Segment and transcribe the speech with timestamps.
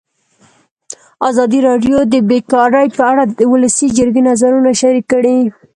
[1.29, 5.37] ازادي راډیو د بیکاري په اړه د ولسي جرګې نظرونه شریک کړي.